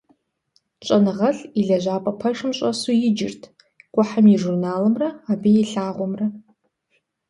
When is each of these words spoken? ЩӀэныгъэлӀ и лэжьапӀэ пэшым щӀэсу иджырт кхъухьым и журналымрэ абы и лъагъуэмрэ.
ЩӀэныгъэлӀ 0.85 1.41
и 1.59 1.61
лэжьапӀэ 1.67 2.11
пэшым 2.19 2.51
щӀэсу 2.57 2.97
иджырт 3.07 3.41
кхъухьым 3.93 4.25
и 4.33 4.35
журналымрэ 4.41 5.09
абы 5.31 5.49
и 5.61 5.63
лъагъуэмрэ. 5.71 6.27